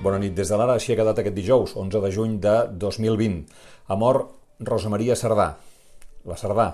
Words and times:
Bona 0.00 0.16
nit. 0.16 0.32
Des 0.32 0.48
de 0.48 0.56
l'ara 0.56 0.78
així 0.78 0.94
ha 0.94 0.96
quedat 0.96 1.18
aquest 1.20 1.34
dijous, 1.36 1.74
11 1.76 2.00
de 2.00 2.08
juny 2.14 2.38
de 2.40 2.54
2020. 2.80 3.42
Ha 3.92 3.96
mort 4.00 4.30
Rosa 4.64 4.88
Maria 4.88 5.12
Sardà. 5.12 5.50
La 6.24 6.38
Sardà, 6.40 6.70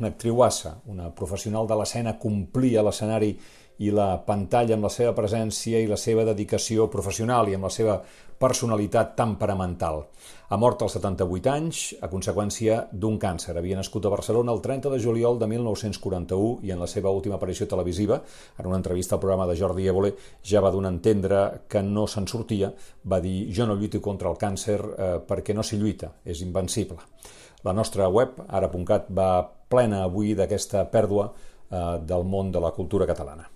una 0.00 0.08
actriuassa, 0.08 0.78
una 0.88 1.10
professional 1.12 1.68
de 1.68 1.76
l'escena, 1.76 2.14
complia 2.22 2.80
l'escenari 2.86 3.34
i 3.78 3.90
la 3.90 4.16
pantalla 4.26 4.76
amb 4.76 4.84
la 4.86 4.92
seva 4.92 5.14
presència 5.16 5.80
i 5.80 5.88
la 5.88 5.96
seva 5.96 6.26
dedicació 6.28 6.90
professional 6.92 7.48
i 7.48 7.56
amb 7.56 7.68
la 7.68 7.72
seva 7.72 7.96
personalitat 8.42 9.14
temperamental. 9.14 10.00
Ha 10.50 10.56
mort 10.58 10.82
als 10.82 10.96
78 10.98 11.50
anys 11.52 11.82
a 12.02 12.08
conseqüència 12.10 12.80
d'un 12.92 13.18
càncer. 13.22 13.54
Havia 13.56 13.78
nascut 13.78 14.04
a 14.04 14.12
Barcelona 14.12 14.52
el 14.52 14.60
30 14.64 14.90
de 14.92 14.98
juliol 15.00 15.38
de 15.38 15.46
1941 15.52 16.66
i 16.66 16.72
en 16.74 16.82
la 16.82 16.88
seva 16.90 17.12
última 17.14 17.38
aparició 17.38 17.68
televisiva, 17.70 18.18
en 18.58 18.66
una 18.66 18.80
entrevista 18.80 19.16
al 19.16 19.22
programa 19.22 19.46
de 19.46 19.56
Jordi 19.60 19.86
Évole, 19.86 20.12
ja 20.42 20.60
va 20.60 20.74
donar 20.74 20.90
a 20.90 20.96
entendre 20.96 21.44
que 21.68 21.84
no 21.86 22.08
se'n 22.10 22.26
sortia. 22.26 22.72
Va 23.08 23.22
dir, 23.22 23.46
jo 23.54 23.66
no 23.66 23.78
lluito 23.78 24.02
contra 24.02 24.30
el 24.30 24.36
càncer 24.40 24.80
eh, 24.82 25.14
perquè 25.28 25.54
no 25.54 25.62
s'hi 25.62 25.78
lluita, 25.78 26.10
és 26.24 26.42
invencible. 26.42 26.98
La 27.62 27.72
nostra 27.72 28.10
web, 28.10 28.42
ara.cat, 28.48 29.06
va 29.14 29.46
plena 29.70 30.02
avui 30.02 30.34
d'aquesta 30.34 30.82
pèrdua 30.90 31.30
eh, 31.30 31.98
del 32.02 32.26
món 32.26 32.50
de 32.50 32.60
la 32.60 32.74
cultura 32.74 33.06
catalana. 33.06 33.46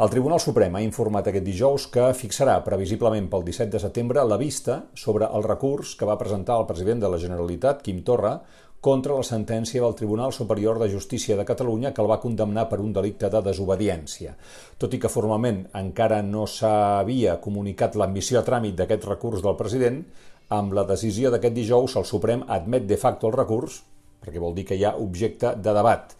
El 0.00 0.08
Tribunal 0.08 0.40
Suprem 0.40 0.76
ha 0.78 0.80
informat 0.80 1.26
aquest 1.28 1.44
dijous 1.44 1.84
que 1.92 2.06
fixarà 2.16 2.54
previsiblement 2.64 3.26
pel 3.28 3.42
17 3.44 3.74
de 3.74 3.80
setembre 3.82 4.22
la 4.24 4.38
vista 4.40 4.78
sobre 4.96 5.26
el 5.28 5.44
recurs 5.44 5.92
que 6.00 6.08
va 6.08 6.16
presentar 6.16 6.56
el 6.56 6.64
president 6.70 7.02
de 7.02 7.10
la 7.12 7.18
Generalitat, 7.20 7.82
Quim 7.84 7.98
Torra, 8.00 8.38
contra 8.80 9.18
la 9.18 9.26
sentència 9.28 9.82
del 9.84 9.98
Tribunal 9.98 10.32
Superior 10.32 10.80
de 10.80 10.88
Justícia 10.88 11.36
de 11.36 11.44
Catalunya 11.44 11.92
que 11.92 12.00
el 12.00 12.08
va 12.08 12.20
condemnar 12.24 12.64
per 12.70 12.80
un 12.80 12.94
delicte 12.96 13.28
de 13.28 13.44
desobediència. 13.44 14.32
Tot 14.80 14.96
i 14.96 15.02
que 15.02 15.12
formalment 15.12 15.66
encara 15.76 16.22
no 16.24 16.46
s'havia 16.48 17.36
comunicat 17.44 18.00
l'ambició 18.00 18.40
a 18.40 18.46
tràmit 18.48 18.80
d'aquest 18.80 19.04
recurs 19.04 19.44
del 19.44 19.60
president, 19.60 20.00
amb 20.48 20.72
la 20.72 20.88
decisió 20.88 21.28
d'aquest 21.28 21.60
dijous 21.60 22.00
el 22.00 22.08
Suprem 22.08 22.48
admet 22.48 22.88
de 22.88 22.96
facto 22.96 23.28
el 23.28 23.36
recurs, 23.36 23.82
perquè 24.24 24.40
vol 24.40 24.56
dir 24.56 24.64
que 24.72 24.80
hi 24.80 24.88
ha 24.88 24.96
objecte 24.96 25.58
de 25.60 25.76
debat. 25.76 26.16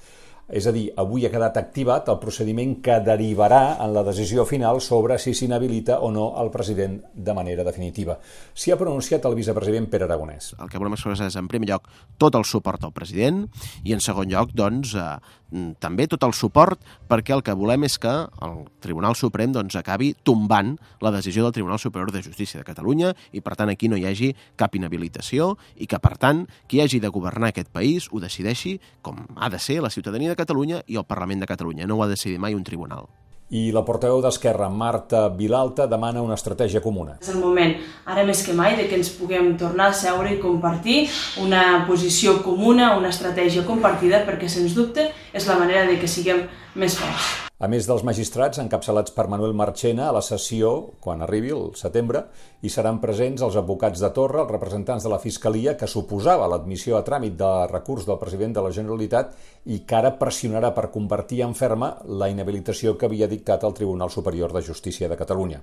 És 0.51 0.67
a 0.67 0.73
dir, 0.75 0.89
avui 0.99 1.27
ha 1.27 1.31
quedat 1.33 1.57
activat 1.61 2.09
el 2.11 2.19
procediment 2.23 2.77
que 2.85 2.99
derivarà 3.07 3.77
en 3.85 3.95
la 3.95 4.03
decisió 4.07 4.45
final 4.49 4.81
sobre 4.83 5.19
si 5.23 5.35
s'inhabilita 5.35 6.01
o 6.03 6.11
no 6.11 6.31
el 6.43 6.51
president 6.51 6.99
de 7.15 7.35
manera 7.37 7.65
definitiva. 7.67 8.19
S'hi 8.55 8.75
ha 8.75 8.79
pronunciat 8.81 9.25
el 9.31 9.37
vicepresident 9.39 9.87
Pere 9.91 10.09
Aragonès. 10.09 10.55
El 10.59 10.71
que 10.71 10.81
volem 10.83 10.97
expressar 10.99 11.31
és, 11.31 11.39
en 11.39 11.49
primer 11.51 11.71
lloc, 11.71 11.87
tot 12.19 12.35
el 12.35 12.47
suport 12.49 12.85
al 12.85 12.95
president 12.97 13.45
i, 13.85 13.95
en 13.95 14.03
segon 14.03 14.31
lloc, 14.31 14.55
doncs, 14.57 14.97
eh, 14.99 15.40
també 15.83 16.07
tot 16.11 16.25
el 16.27 16.35
suport 16.37 16.81
perquè 17.11 17.35
el 17.35 17.45
que 17.47 17.55
volem 17.59 17.85
és 17.89 17.99
que 18.01 18.13
el 18.47 18.57
Tribunal 18.83 19.17
Suprem 19.19 19.53
doncs, 19.55 19.77
acabi 19.79 20.13
tombant 20.25 20.77
la 21.03 21.13
decisió 21.15 21.45
del 21.45 21.55
Tribunal 21.57 21.79
Superior 21.83 22.13
de 22.15 22.23
Justícia 22.23 22.61
de 22.61 22.67
Catalunya 22.67 23.15
i, 23.33 23.43
per 23.43 23.57
tant, 23.59 23.71
aquí 23.73 23.91
no 23.91 23.99
hi 23.99 24.07
hagi 24.09 24.33
cap 24.57 24.75
inhabilitació 24.79 25.57
i 25.77 25.91
que, 25.91 25.99
per 25.99 26.17
tant, 26.19 26.47
qui 26.71 26.83
hagi 26.83 27.01
de 27.03 27.11
governar 27.13 27.51
aquest 27.51 27.73
país 27.75 28.09
ho 28.11 28.23
decideixi 28.23 28.79
com 29.03 29.27
ha 29.37 29.51
de 29.51 29.59
ser 29.59 29.81
la 29.83 29.91
ciutadania 29.91 30.31
de 30.31 30.39
Catalunya 30.39 30.85
i 30.87 31.01
el 31.01 31.09
Parlament 31.09 31.43
de 31.43 31.51
Catalunya. 31.51 31.87
No 31.87 31.99
ho 31.99 32.05
ha 32.05 32.11
de 32.11 32.19
decidir 32.19 32.39
mai 32.39 32.55
un 32.55 32.65
tribunal. 32.65 33.09
I 33.51 33.73
la 33.75 33.83
portaveu 33.83 34.21
d'Esquerra, 34.23 34.69
Marta 34.71 35.25
Vilalta, 35.35 35.89
demana 35.91 36.23
una 36.23 36.39
estratègia 36.39 36.83
comuna. 36.85 37.17
És 37.19 37.33
el 37.35 37.41
moment, 37.43 37.75
ara 38.07 38.23
més 38.29 38.45
que 38.47 38.55
mai, 38.55 38.77
de 38.79 38.87
que 38.87 38.95
ens 39.01 39.11
puguem 39.19 39.57
tornar 39.59 39.91
a 39.91 39.99
seure 40.05 40.31
i 40.31 40.39
compartir 40.39 41.03
una 41.43 41.85
posició 41.91 42.39
comuna, 42.47 42.95
una 42.97 43.11
estratègia 43.11 43.67
compartida, 43.67 44.23
perquè, 44.27 44.47
sens 44.47 44.79
dubte, 44.79 45.11
és 45.35 45.51
la 45.51 45.59
manera 45.59 45.89
de 45.91 45.99
que 45.99 46.11
siguem 46.11 46.47
més 46.79 46.95
forts. 46.95 47.50
A 47.61 47.69
més 47.69 47.85
dels 47.85 48.01
magistrats 48.09 48.57
encapçalats 48.63 49.13
per 49.13 49.27
Manuel 49.29 49.53
Marchena 49.53 50.07
a 50.09 50.13
la 50.17 50.23
sessió, 50.25 50.71
quan 51.05 51.21
arribi 51.21 51.51
el 51.53 51.67
setembre, 51.77 52.23
hi 52.65 52.71
seran 52.73 53.03
presents 53.03 53.43
els 53.45 53.59
advocats 53.61 54.01
de 54.01 54.09
Torre, 54.17 54.39
els 54.41 54.53
representants 54.55 55.05
de 55.05 55.11
la 55.13 55.19
Fiscalia, 55.21 55.75
que 55.77 55.89
suposava 55.95 56.47
l'admissió 56.49 56.97
a 56.97 57.03
tràmit 57.05 57.35
de 57.37 57.51
recurs 57.69 58.07
del 58.09 58.17
president 58.23 58.55
de 58.57 58.63
la 58.65 58.71
Generalitat 58.73 59.35
i 59.77 59.83
que 59.85 59.99
ara 59.99 60.15
pressionarà 60.23 60.71
per 60.79 60.87
convertir 60.95 61.43
en 61.45 61.53
ferma 61.59 61.91
la 62.23 62.31
inhabilitació 62.33 62.95
que 62.97 63.11
havia 63.11 63.29
dictat 63.29 63.69
el 63.69 63.77
Tribunal 63.77 64.09
Superior 64.09 64.57
de 64.57 64.65
Justícia 64.71 65.13
de 65.13 65.21
Catalunya. 65.21 65.61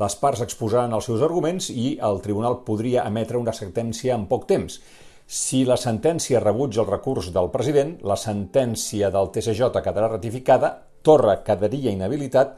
Les 0.00 0.16
parts 0.24 0.46
exposaran 0.46 0.96
els 0.96 1.10
seus 1.10 1.26
arguments 1.28 1.68
i 1.68 1.98
el 2.08 2.22
Tribunal 2.24 2.62
podria 2.64 3.04
emetre 3.04 3.36
una 3.36 3.52
sentència 3.52 4.16
en 4.16 4.24
poc 4.32 4.48
temps. 4.48 4.80
Si 5.28 5.66
la 5.68 5.76
sentència 5.76 6.40
rebutja 6.40 6.80
el 6.86 6.88
recurs 6.88 7.28
del 7.36 7.52
president, 7.52 7.98
la 8.00 8.16
sentència 8.16 9.12
del 9.12 9.28
TSJ 9.28 9.84
quedarà 9.84 10.08
ratificada 10.16 10.74
Torra 11.04 11.42
quedaria 11.44 11.92
inhabilitat, 11.92 12.54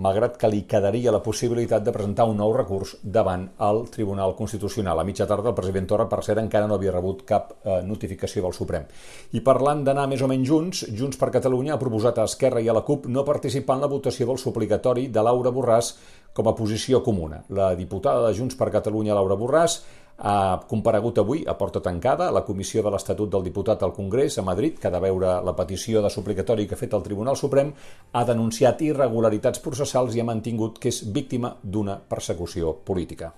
malgrat 0.00 0.38
que 0.40 0.48
li 0.48 0.62
quedaria 0.64 1.12
la 1.12 1.20
possibilitat 1.20 1.84
de 1.84 1.92
presentar 1.92 2.24
un 2.24 2.38
nou 2.40 2.54
recurs 2.56 2.94
davant 3.02 3.44
el 3.60 3.82
Tribunal 3.92 4.32
Constitucional. 4.38 4.96
A 4.98 5.04
mitja 5.04 5.26
tarda 5.28 5.50
el 5.52 5.58
president 5.58 5.90
Torra, 5.90 6.06
per 6.08 6.22
cert, 6.24 6.40
encara 6.40 6.70
no 6.70 6.78
havia 6.78 6.94
rebut 6.94 7.26
cap 7.28 7.52
eh, 7.52 7.82
notificació 7.84 8.46
del 8.46 8.56
Suprem. 8.56 8.88
I 9.36 9.44
parlant 9.44 9.84
d'anar 9.84 10.08
més 10.08 10.24
o 10.24 10.30
menys 10.30 10.48
junts, 10.48 10.82
Junts 10.96 11.20
per 11.20 11.28
Catalunya 11.34 11.76
ha 11.76 11.82
proposat 11.82 12.22
a 12.22 12.26
Esquerra 12.30 12.64
i 12.64 12.70
a 12.72 12.76
la 12.76 12.84
CUP 12.86 13.10
no 13.12 13.26
participar 13.28 13.76
en 13.76 13.84
la 13.84 13.92
votació 13.92 14.30
del 14.30 14.40
suplicatori 14.40 15.10
de 15.12 15.28
Laura 15.28 15.52
Borràs 15.52 15.92
com 16.32 16.48
a 16.48 16.56
posició 16.56 17.02
comuna. 17.04 17.42
La 17.52 17.74
diputada 17.76 18.24
de 18.24 18.36
Junts 18.38 18.56
per 18.56 18.72
Catalunya, 18.72 19.12
Laura 19.12 19.36
Borràs, 19.36 19.82
ha 20.22 20.60
comparegut 20.70 21.18
avui 21.18 21.42
a 21.46 21.54
porta 21.58 21.80
tancada 21.82 22.30
la 22.30 22.44
Comissió 22.46 22.82
de 22.82 22.92
l'Estatut 22.94 23.30
del 23.30 23.42
Diputat 23.48 23.82
al 23.82 23.92
Congrés 23.92 24.38
a 24.38 24.46
Madrid, 24.46 24.78
que 24.78 24.88
ha 24.88 24.94
de 24.94 25.02
veure 25.02 25.40
la 25.42 25.56
petició 25.58 26.02
de 26.02 26.10
suplicatori 26.10 26.66
que 26.66 26.78
ha 26.78 26.82
fet 26.82 26.94
el 26.94 27.02
Tribunal 27.02 27.36
Suprem, 27.36 27.72
ha 28.12 28.24
denunciat 28.24 28.86
irregularitats 28.86 29.64
processals 29.64 30.14
i 30.14 30.22
ha 30.22 30.28
mantingut 30.28 30.78
que 30.78 30.94
és 30.94 31.02
víctima 31.12 31.56
d'una 31.62 31.98
persecució 31.98 32.76
política. 32.86 33.34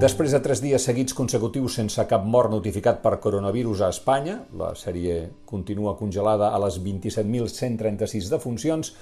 Després 0.00 0.32
de 0.32 0.38
tres 0.40 0.62
dies 0.64 0.80
seguits 0.86 1.12
consecutius 1.12 1.74
sense 1.76 2.00
cap 2.08 2.22
mort 2.24 2.48
notificat 2.48 3.02
per 3.02 3.18
coronavirus 3.20 3.82
a 3.84 3.90
Espanya, 3.92 4.48
la 4.56 4.70
sèrie 4.78 5.28
continua 5.44 5.92
congelada 5.98 6.48
a 6.56 6.58
les 6.62 6.78
27.136 6.80 8.30
defuncions, 8.32 8.94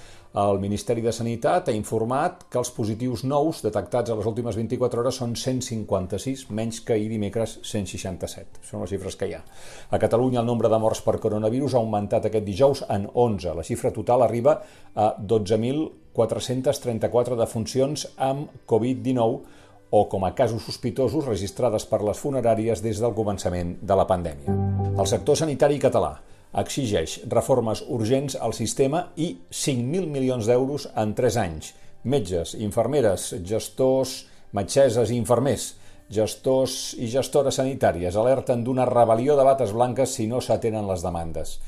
el 0.43 0.59
Ministeri 0.59 0.99
de 1.05 1.13
Sanitat 1.15 1.69
ha 1.71 1.75
informat 1.77 2.43
que 2.51 2.59
els 2.59 2.73
positius 2.75 3.23
nous 3.23 3.63
detectats 3.63 4.11
a 4.11 4.17
les 4.19 4.27
últimes 4.27 4.59
24 4.59 5.01
hores 5.05 5.15
són 5.23 5.39
156, 5.39 6.51
menys 6.51 6.83
que 6.83 6.93
ahir 6.97 7.07
dimecres 7.13 7.63
167. 7.63 8.59
Són 8.67 8.83
les 8.83 8.91
xifres 8.97 9.15
que 9.21 9.29
hi 9.31 9.39
ha. 9.39 9.43
A 9.95 10.03
Catalunya 10.03 10.43
el 10.43 10.51
nombre 10.51 10.67
de 10.73 10.79
morts 10.83 11.03
per 11.07 11.23
coronavirus 11.23 11.77
ha 11.77 11.83
augmentat 11.85 12.27
aquest 12.27 12.47
dijous 12.49 12.83
en 12.91 13.07
11. 13.15 13.55
La 13.55 13.63
xifra 13.71 13.95
total 13.95 14.27
arriba 14.27 14.67
a 14.99 15.15
12.434 15.15 17.39
defuncions 17.39 18.19
amb 18.19 18.51
Covid-19 18.67 19.68
o 19.91 20.05
com 20.09 20.25
a 20.27 20.35
casos 20.37 20.65
sospitosos 20.67 21.27
registrades 21.27 21.87
per 21.89 22.03
les 22.05 22.19
funeràries 22.21 22.83
des 22.85 23.01
del 23.01 23.15
començament 23.17 23.77
de 23.81 23.97
la 23.97 24.07
pandèmia. 24.09 24.57
El 24.99 25.07
sector 25.07 25.39
sanitari 25.41 25.79
català 25.81 26.19
exigeix 26.61 27.19
reformes 27.29 27.85
urgents 27.89 28.37
al 28.37 28.55
sistema 28.57 29.07
i 29.17 29.35
5.000 29.51 30.09
milions 30.13 30.49
d'euros 30.49 30.89
en 30.97 31.15
3 31.15 31.41
anys. 31.45 31.73
Metges, 32.05 32.55
infermeres, 32.55 33.33
gestors, 33.45 34.25
metgesses 34.53 35.11
i 35.11 35.19
infermers, 35.19 35.75
gestors 36.09 36.95
i 36.97 37.09
gestores 37.13 37.59
sanitàries 37.61 38.17
alerten 38.17 38.65
d'una 38.65 38.87
rebel·lió 38.89 39.37
de 39.37 39.45
bates 39.45 39.75
blanques 39.77 40.15
si 40.17 40.27
no 40.27 40.41
s'atenen 40.41 40.89
les 40.89 41.05
demandes. 41.05 41.59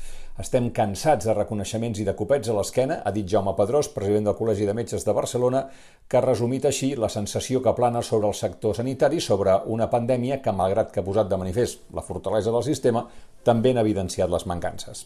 Estem 0.41 0.69
cansats 0.73 1.27
de 1.27 1.33
reconeixements 1.35 1.99
i 2.01 2.05
de 2.07 2.15
copets 2.17 2.49
a 2.49 2.55
l'esquena, 2.55 3.01
ha 3.05 3.11
dit 3.13 3.27
Jaume 3.29 3.51
Pedrós, 3.57 3.89
president 3.93 4.29
del 4.29 4.37
Col·legi 4.39 4.65
de 4.65 4.73
Metges 4.73 5.03
de 5.05 5.13
Barcelona, 5.13 5.65
que 6.07 6.17
ha 6.17 6.23
resumit 6.23 6.65
així 6.65 6.93
la 6.95 7.09
sensació 7.13 7.61
que 7.61 7.73
plana 7.77 8.01
sobre 8.01 8.29
el 8.31 8.33
sector 8.33 8.73
sanitari 8.77 9.19
sobre 9.21 9.57
una 9.69 9.89
pandèmia 9.91 10.39
que, 10.41 10.53
malgrat 10.55 10.89
que 10.91 11.03
ha 11.03 11.05
posat 11.05 11.29
de 11.29 11.37
manifest 11.37 11.83
la 11.93 12.01
fortalesa 12.01 12.53
del 12.55 12.63
sistema, 12.65 13.03
també 13.43 13.75
han 13.75 13.81
evidenciat 13.83 14.31
les 14.31 14.47
mancances. 14.49 15.03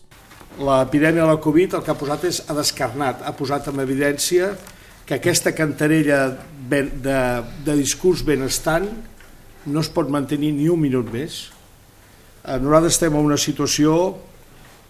L'epidèmia 0.62 1.26
de 1.26 1.34
la 1.34 1.42
Covid 1.42 1.76
el 1.76 1.84
que 1.84 1.92
ha 1.92 2.00
posat 2.00 2.30
és, 2.30 2.44
ha 2.48 2.56
descarnat, 2.56 3.26
ha 3.26 3.36
posat 3.36 3.68
en 3.74 3.82
evidència 3.84 4.54
que 5.06 5.18
aquesta 5.18 5.52
cantarella 5.58 6.22
de, 6.70 6.86
de 7.66 7.76
discurs 7.76 8.24
benestant 8.26 8.88
no 9.66 9.82
es 9.82 9.90
pot 9.90 10.10
mantenir 10.10 10.54
ni 10.56 10.70
un 10.70 10.82
minut 10.82 11.12
més. 11.14 11.46
Eh, 12.46 12.58
nosaltres 12.62 12.98
estem 12.98 13.16
en 13.16 13.26
una 13.26 13.38
situació 13.38 14.16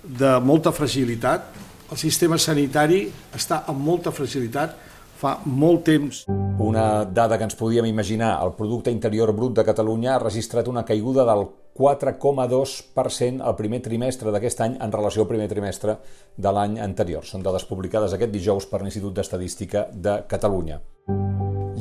de 0.03 0.35
molta 0.43 0.73
fragilitat. 0.75 1.53
El 1.91 2.01
sistema 2.01 2.37
sanitari 2.41 3.05
està 3.35 3.63
amb 3.69 3.81
molta 3.85 4.11
fragilitat 4.11 4.75
fa 5.15 5.37
molt 5.45 5.85
temps. 5.87 6.23
Una 6.59 7.05
dada 7.05 7.37
que 7.37 7.47
ens 7.47 7.55
podíem 7.55 7.87
imaginar, 7.87 8.37
el 8.43 8.53
producte 8.57 8.91
interior 8.91 9.31
brut 9.33 9.55
de 9.55 9.65
Catalunya 9.67 10.15
ha 10.15 10.23
registrat 10.23 10.67
una 10.67 10.85
caiguda 10.85 11.25
del 11.27 11.47
4,2% 11.75 13.43
al 13.43 13.55
primer 13.55 13.81
trimestre 13.83 14.31
d'aquest 14.31 14.61
any 14.63 14.77
en 14.79 14.91
relació 14.95 15.25
al 15.25 15.31
primer 15.31 15.49
trimestre 15.51 15.97
de 16.37 16.51
l'any 16.51 16.79
anterior. 16.79 17.27
Són 17.27 17.43
dades 17.43 17.67
publicades 17.67 18.15
aquest 18.15 18.31
dijous 18.31 18.67
per 18.71 18.83
l'Institut 18.83 19.15
d'Estadística 19.15 19.87
de 19.91 20.21
Catalunya. 20.27 20.79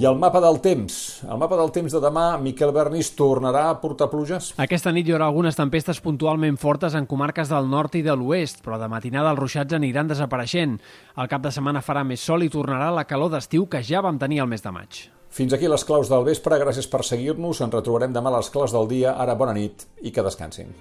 I 0.05 0.07
el 0.07 0.19
mapa 0.21 0.37
del 0.45 0.59
temps. 0.61 0.95
El 1.25 1.39
mapa 1.41 1.57
del 1.57 1.71
temps 1.73 1.95
de 1.95 2.01
demà, 2.03 2.25
Miquel 2.37 2.75
Bernís 2.77 3.09
tornarà 3.17 3.63
a 3.71 3.77
portar 3.81 4.11
pluges? 4.13 4.51
Aquesta 4.61 4.93
nit 4.93 5.09
hi 5.09 5.15
haurà 5.15 5.31
algunes 5.31 5.57
tempestes 5.57 6.03
puntualment 6.05 6.59
fortes 6.61 6.93
en 6.99 7.07
comarques 7.09 7.49
del 7.49 7.71
nord 7.73 7.97
i 7.97 8.03
de 8.05 8.13
l'oest, 8.13 8.61
però 8.61 8.77
de 8.77 8.91
matinada 8.93 9.33
els 9.33 9.41
ruixats 9.41 9.79
aniran 9.79 10.11
desapareixent. 10.11 10.75
El 11.17 11.31
cap 11.33 11.47
de 11.47 11.55
setmana 11.57 11.81
farà 11.81 12.03
més 12.05 12.21
sol 12.21 12.45
i 12.45 12.51
tornarà 12.53 12.91
la 12.93 13.07
calor 13.09 13.33
d'estiu 13.33 13.65
que 13.65 13.81
ja 13.81 14.05
vam 14.05 14.21
tenir 14.21 14.43
el 14.45 14.51
mes 14.51 14.67
de 14.67 14.75
maig. 14.77 15.01
Fins 15.33 15.57
aquí 15.57 15.73
les 15.73 15.89
claus 15.89 16.13
del 16.13 16.29
vespre, 16.29 16.61
gràcies 16.61 16.91
per 16.91 17.01
seguir-nos, 17.01 17.65
ens 17.65 17.73
retrobarem 17.73 18.13
demà 18.13 18.29
a 18.29 18.43
les 18.43 18.53
claus 18.53 18.77
del 18.77 18.91
dia, 18.93 19.17
ara 19.17 19.39
bona 19.41 19.57
nit 19.57 19.89
i 20.05 20.13
que 20.13 20.27
descansin. 20.29 20.77